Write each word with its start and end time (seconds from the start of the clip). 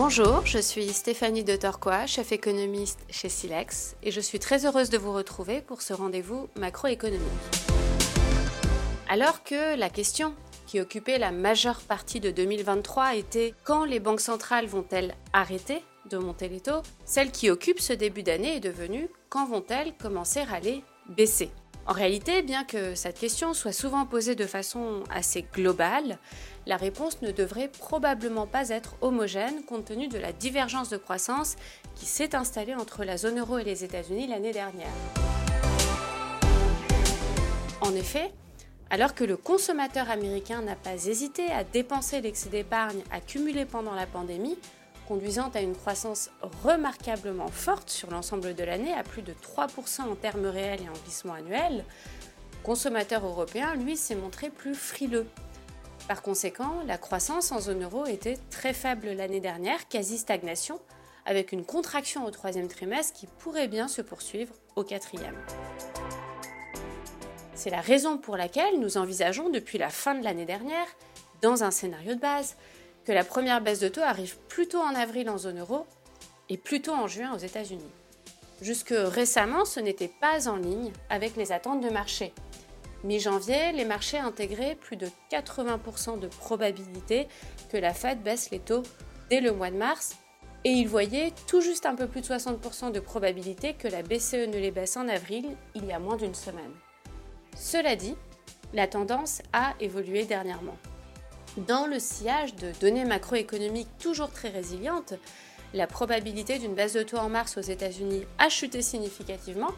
Bonjour, 0.00 0.46
je 0.46 0.58
suis 0.58 0.90
Stéphanie 0.90 1.42
de 1.42 1.56
Torquois, 1.56 2.06
chef 2.06 2.30
économiste 2.30 3.00
chez 3.10 3.28
Silex, 3.28 3.96
et 4.04 4.12
je 4.12 4.20
suis 4.20 4.38
très 4.38 4.64
heureuse 4.64 4.90
de 4.90 4.96
vous 4.96 5.12
retrouver 5.12 5.60
pour 5.60 5.82
ce 5.82 5.92
rendez-vous 5.92 6.48
macroéconomique. 6.54 7.20
Alors 9.08 9.42
que 9.42 9.76
la 9.76 9.90
question 9.90 10.36
qui 10.68 10.80
occupait 10.80 11.18
la 11.18 11.32
majeure 11.32 11.80
partie 11.80 12.20
de 12.20 12.30
2023 12.30 13.16
était 13.16 13.54
quand 13.64 13.84
les 13.84 13.98
banques 13.98 14.20
centrales 14.20 14.66
vont-elles 14.66 15.16
arrêter 15.32 15.82
de 16.08 16.16
monter 16.16 16.48
les 16.48 16.60
taux, 16.60 16.82
celle 17.04 17.32
qui 17.32 17.50
occupe 17.50 17.80
ce 17.80 17.92
début 17.92 18.22
d'année 18.22 18.54
est 18.54 18.60
devenue 18.60 19.08
quand 19.28 19.48
vont-elles 19.48 19.94
commencer 20.00 20.44
à 20.48 20.60
les 20.60 20.84
baisser? 21.08 21.50
En 21.88 21.94
réalité, 21.94 22.42
bien 22.42 22.64
que 22.64 22.94
cette 22.94 23.18
question 23.18 23.54
soit 23.54 23.72
souvent 23.72 24.04
posée 24.04 24.34
de 24.34 24.44
façon 24.44 25.04
assez 25.10 25.46
globale, 25.54 26.18
la 26.66 26.76
réponse 26.76 27.22
ne 27.22 27.32
devrait 27.32 27.68
probablement 27.68 28.46
pas 28.46 28.68
être 28.68 28.96
homogène 29.00 29.64
compte 29.64 29.86
tenu 29.86 30.06
de 30.06 30.18
la 30.18 30.34
divergence 30.34 30.90
de 30.90 30.98
croissance 30.98 31.56
qui 31.94 32.04
s'est 32.04 32.34
installée 32.34 32.74
entre 32.74 33.04
la 33.04 33.16
zone 33.16 33.38
euro 33.38 33.56
et 33.56 33.64
les 33.64 33.84
États-Unis 33.84 34.26
l'année 34.26 34.52
dernière. 34.52 34.92
En 37.80 37.94
effet, 37.94 38.32
alors 38.90 39.14
que 39.14 39.24
le 39.24 39.38
consommateur 39.38 40.10
américain 40.10 40.60
n'a 40.60 40.76
pas 40.76 41.06
hésité 41.06 41.50
à 41.50 41.64
dépenser 41.64 42.20
l'excès 42.20 42.50
d'épargne 42.50 43.00
accumulé 43.10 43.64
pendant 43.64 43.94
la 43.94 44.06
pandémie, 44.06 44.58
conduisant 45.08 45.50
à 45.54 45.62
une 45.62 45.74
croissance 45.74 46.28
remarquablement 46.62 47.48
forte 47.48 47.88
sur 47.88 48.10
l'ensemble 48.10 48.54
de 48.54 48.62
l'année, 48.62 48.92
à 48.92 49.02
plus 49.02 49.22
de 49.22 49.32
3% 49.32 50.02
en 50.02 50.14
termes 50.14 50.44
réels 50.44 50.82
et 50.82 50.88
en 50.88 51.02
glissement 51.02 51.32
annuel, 51.32 51.78
le 51.78 52.62
consommateur 52.62 53.24
européen, 53.24 53.74
lui, 53.74 53.96
s'est 53.96 54.14
montré 54.14 54.50
plus 54.50 54.74
frileux. 54.74 55.26
Par 56.08 56.20
conséquent, 56.20 56.82
la 56.86 56.98
croissance 56.98 57.52
en 57.52 57.60
zone 57.60 57.84
euro 57.84 58.04
était 58.04 58.38
très 58.50 58.74
faible 58.74 59.08
l'année 59.12 59.40
dernière, 59.40 59.88
quasi 59.88 60.18
stagnation, 60.18 60.78
avec 61.24 61.52
une 61.52 61.64
contraction 61.64 62.26
au 62.26 62.30
troisième 62.30 62.68
trimestre 62.68 63.18
qui 63.18 63.26
pourrait 63.26 63.68
bien 63.68 63.88
se 63.88 64.02
poursuivre 64.02 64.54
au 64.76 64.84
quatrième. 64.84 65.36
C'est 67.54 67.70
la 67.70 67.80
raison 67.80 68.18
pour 68.18 68.36
laquelle 68.36 68.78
nous 68.78 68.98
envisageons 68.98 69.48
depuis 69.48 69.78
la 69.78 69.88
fin 69.88 70.14
de 70.14 70.22
l'année 70.22 70.46
dernière, 70.46 70.86
dans 71.40 71.64
un 71.64 71.70
scénario 71.70 72.14
de 72.14 72.20
base, 72.20 72.56
la 73.12 73.24
première 73.24 73.60
baisse 73.60 73.80
de 73.80 73.88
taux 73.88 74.02
arrive 74.02 74.36
plutôt 74.48 74.80
en 74.80 74.94
avril 74.94 75.30
en 75.30 75.38
zone 75.38 75.60
euro 75.60 75.86
et 76.48 76.56
plutôt 76.56 76.92
en 76.92 77.06
juin 77.06 77.34
aux 77.34 77.38
États-Unis. 77.38 77.90
Jusque 78.60 78.94
récemment, 78.94 79.64
ce 79.64 79.80
n'était 79.80 80.10
pas 80.20 80.48
en 80.48 80.56
ligne 80.56 80.92
avec 81.10 81.36
les 81.36 81.52
attentes 81.52 81.82
de 81.82 81.90
marché. 81.90 82.32
Mi-janvier, 83.04 83.72
les 83.72 83.84
marchés 83.84 84.18
intégraient 84.18 84.74
plus 84.74 84.96
de 84.96 85.06
80% 85.30 86.18
de 86.18 86.26
probabilité 86.26 87.28
que 87.70 87.76
la 87.76 87.94
Fed 87.94 88.22
baisse 88.22 88.50
les 88.50 88.58
taux 88.58 88.82
dès 89.30 89.40
le 89.40 89.52
mois 89.52 89.70
de 89.70 89.76
mars 89.76 90.16
et 90.64 90.70
ils 90.70 90.88
voyaient 90.88 91.32
tout 91.46 91.60
juste 91.60 91.86
un 91.86 91.94
peu 91.94 92.08
plus 92.08 92.20
de 92.20 92.26
60% 92.26 92.90
de 92.90 92.98
probabilité 92.98 93.74
que 93.74 93.86
la 93.86 94.02
BCE 94.02 94.48
ne 94.48 94.58
les 94.58 94.72
baisse 94.72 94.96
en 94.96 95.08
avril 95.08 95.46
il 95.76 95.84
y 95.84 95.92
a 95.92 96.00
moins 96.00 96.16
d'une 96.16 96.34
semaine. 96.34 96.72
Cela 97.56 97.94
dit, 97.94 98.16
la 98.74 98.88
tendance 98.88 99.40
a 99.52 99.74
évolué 99.78 100.24
dernièrement. 100.24 100.76
Dans 101.56 101.86
le 101.86 101.98
sillage 101.98 102.54
de 102.56 102.72
données 102.80 103.04
macroéconomiques 103.04 103.88
toujours 103.98 104.30
très 104.30 104.50
résilientes, 104.50 105.14
la 105.74 105.86
probabilité 105.86 106.58
d'une 106.58 106.74
baisse 106.74 106.92
de 106.92 107.02
taux 107.02 107.16
en 107.16 107.28
mars 107.28 107.56
aux 107.56 107.62
États-Unis 107.62 108.24
a 108.38 108.48
chuté 108.48 108.80
significativement, 108.82 109.70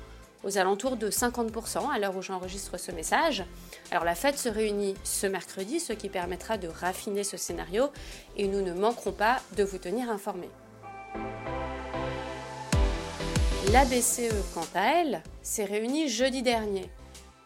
aux 0.44 0.58
alentours 0.58 0.96
de 0.96 1.10
50% 1.10 1.90
à 1.90 1.98
l'heure 1.98 2.16
où 2.16 2.22
j'enregistre 2.22 2.78
ce 2.78 2.92
message. 2.92 3.44
Alors 3.90 4.04
la 4.04 4.14
Fed 4.14 4.36
se 4.36 4.48
réunit 4.48 4.94
ce 5.04 5.27
mercredi, 5.27 5.80
ce 5.80 5.92
qui 5.92 6.08
permettra 6.08 6.58
de 6.58 6.68
raffiner 6.68 7.24
ce 7.24 7.36
scénario 7.36 7.90
et 8.36 8.46
nous 8.46 8.62
ne 8.62 8.72
manquerons 8.72 9.12
pas 9.12 9.40
de 9.56 9.64
vous 9.64 9.78
tenir 9.78 10.10
informés. 10.10 10.50
La 13.72 13.84
BCE, 13.84 14.34
quant 14.55 14.66
à 14.74 15.00
elle, 15.00 15.22
s'est 15.42 15.64
réunie 15.64 16.08
jeudi 16.08 16.42
dernier 16.42 16.90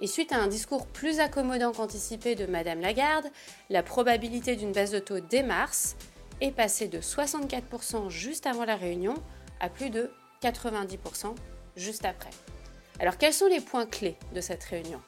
et 0.04 0.06
suite 0.06 0.32
à 0.32 0.37
un 0.37 0.48
discours 0.48 0.87
plus 0.87 1.19
accommodant 1.19 1.72
qu'anticipé 1.72 2.34
de 2.34 2.44
Madame 2.44 2.82
Lagarde, 2.82 3.25
la 3.70 3.82
probabilité 3.82 4.54
d'une 4.54 4.70
baisse 4.70 4.91
de 4.91 4.98
taux 4.98 5.20
dès 5.20 5.42
mars 5.42 5.97
est 6.42 6.50
passée 6.50 6.88
de 6.88 6.98
64% 6.98 8.10
juste 8.10 8.47
avant 8.47 8.66
la 8.66 8.76
réunion 8.76 9.14
à 9.60 9.70
plus 9.70 9.88
de 9.88 10.10
90% 10.43 11.34
juste 11.76 12.04
après. 12.04 12.28
Alors 13.00 13.16
quels 13.16 13.32
sont 13.32 13.47
les 13.47 13.62
points 13.62 13.87
clés 13.87 14.19
de 14.34 14.43
cette 14.43 14.62
réunion? 14.64 15.00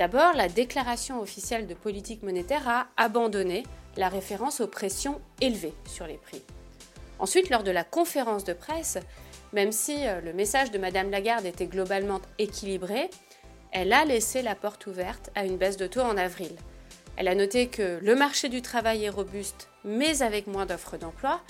D'abord, 0.00 0.32
la 0.34 0.48
déclaration 0.48 1.20
officielle 1.20 1.68
de 1.68 1.74
politique 1.74 2.24
monétaire 2.24 2.68
a 2.68 2.88
abandonné 2.96 3.62
la 3.96 4.08
référence 4.08 4.60
aux 4.60 4.66
pressions 4.66 5.20
élevées 5.40 5.74
sur 5.86 6.08
les 6.08 6.16
prix. 6.16 6.42
Ensuite, 7.20 7.48
lors 7.48 7.62
de 7.62 7.70
la 7.70 7.84
conférence 7.84 8.42
de 8.42 8.54
presse, 8.54 8.98
même 9.52 9.70
si 9.70 10.04
euh, 10.04 10.20
le 10.20 10.32
message 10.32 10.72
de 10.72 10.78
Madame 10.78 11.10
Lagarde 11.10 11.46
était 11.46 11.66
globalement 11.66 12.20
équilibré, 12.40 13.08
elle 13.72 13.92
a 13.92 14.04
laissé 14.04 14.42
la 14.42 14.54
porte 14.54 14.86
ouverte 14.86 15.30
à 15.34 15.44
une 15.44 15.56
baisse 15.56 15.78
de 15.78 15.86
taux 15.86 16.00
en 16.00 16.16
avril. 16.16 16.52
Elle 17.16 17.28
a 17.28 17.34
noté 17.34 17.68
que 17.68 17.98
le 18.02 18.14
marché 18.14 18.48
du 18.48 18.62
travail 18.62 19.04
est 19.04 19.10
robuste, 19.10 19.68
mais 19.84 20.22
avec 20.22 20.46
moins 20.46 20.66
d'offres 20.66 20.98
d'emploi, 20.98 21.40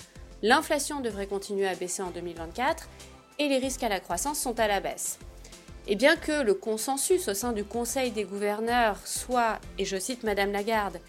l'inflation 0.41 1.01
devrait 1.01 1.27
continuer 1.27 1.67
à 1.67 1.75
baisser 1.75 2.01
en 2.01 2.11
2024 2.11 2.89
et 3.39 3.47
les 3.47 3.57
risques 3.57 3.83
à 3.83 3.89
la 3.89 3.99
croissance 3.99 4.39
sont 4.39 4.59
à 4.59 4.67
la 4.67 4.79
baisse. 4.79 5.19
Et 5.85 5.95
bien 5.95 6.15
que 6.15 6.43
le 6.43 6.53
consensus 6.53 7.27
au 7.27 7.33
sein 7.33 7.51
du 7.51 7.65
Conseil 7.65 8.11
des 8.11 8.23
gouverneurs 8.23 8.97
soit, 9.05 9.59
et 9.77 9.83
je 9.83 9.97
cite 9.97 10.23
Madame 10.23 10.53
Lagarde, 10.53 10.99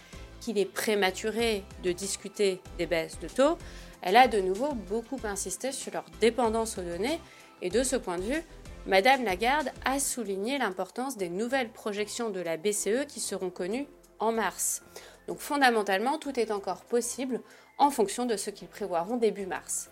qu'il 0.41 0.57
est 0.57 0.65
prématuré 0.65 1.63
de 1.83 1.93
discuter 1.93 2.61
des 2.77 2.85
baisses 2.85 3.19
de 3.19 3.29
taux, 3.29 3.57
elle 4.01 4.17
a 4.17 4.27
de 4.27 4.39
nouveau 4.39 4.73
beaucoup 4.73 5.19
insisté 5.23 5.71
sur 5.71 5.93
leur 5.93 6.03
dépendance 6.19 6.77
aux 6.77 6.83
données 6.83 7.19
et 7.61 7.69
de 7.69 7.83
ce 7.83 7.95
point 7.95 8.17
de 8.17 8.23
vue, 8.23 8.43
Madame 8.87 9.23
Lagarde 9.23 9.71
a 9.83 9.99
souligné 9.99 10.59
l'importance 10.59 11.17
des 11.17 11.29
nouvelles 11.29 11.71
projections 11.71 12.29
de 12.29 12.39
la 12.39 12.55
BCE 12.55 13.07
qui 13.07 13.19
seront 13.19 13.49
connues 13.49 13.87
en 14.19 14.31
mars. 14.31 14.83
Donc 15.27 15.39
fondamentalement, 15.39 16.19
tout 16.19 16.39
est 16.39 16.51
encore 16.51 16.83
possible 16.83 17.41
en 17.79 17.89
fonction 17.89 18.27
de 18.27 18.37
ce 18.37 18.51
qu'ils 18.51 18.67
prévoiront 18.67 19.17
début 19.17 19.47
mars. 19.47 19.89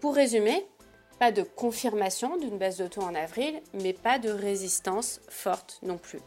Pour 0.00 0.14
résumer, 0.14 0.66
pas 1.18 1.32
de 1.32 1.42
confirmation 1.42 2.36
d'une 2.36 2.58
baisse 2.58 2.76
de 2.76 2.86
taux 2.86 3.00
en 3.00 3.14
avril, 3.14 3.62
mais 3.72 3.94
pas 3.94 4.18
de 4.18 4.28
résistance 4.28 5.22
forte 5.30 5.78
non 5.82 5.96
plus. 5.96 6.20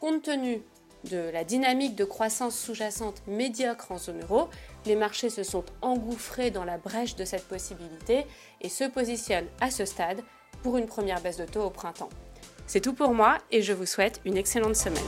Compte 0.00 0.22
tenu 0.22 0.62
de 1.04 1.18
la 1.18 1.44
dynamique 1.44 1.96
de 1.96 2.06
croissance 2.06 2.58
sous-jacente 2.58 3.22
médiocre 3.26 3.92
en 3.92 3.98
zone 3.98 4.22
euro, 4.22 4.48
les 4.86 4.96
marchés 4.96 5.28
se 5.28 5.42
sont 5.42 5.64
engouffrés 5.82 6.50
dans 6.50 6.64
la 6.64 6.78
brèche 6.78 7.14
de 7.14 7.26
cette 7.26 7.46
possibilité 7.46 8.24
et 8.62 8.70
se 8.70 8.84
positionnent 8.84 9.48
à 9.60 9.70
ce 9.70 9.84
stade 9.84 10.22
pour 10.62 10.76
une 10.76 10.86
première 10.86 11.20
baisse 11.20 11.36
de 11.36 11.44
taux 11.44 11.62
au 11.62 11.70
printemps. 11.70 12.10
C'est 12.66 12.80
tout 12.80 12.94
pour 12.94 13.14
moi 13.14 13.38
et 13.50 13.62
je 13.62 13.72
vous 13.72 13.86
souhaite 13.86 14.20
une 14.24 14.36
excellente 14.36 14.76
semaine. 14.76 15.04